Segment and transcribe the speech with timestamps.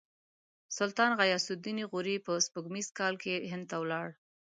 [0.77, 4.07] سلطان غیاث الدین غوري په سپوږمیز کال کې هند ته ولاړ.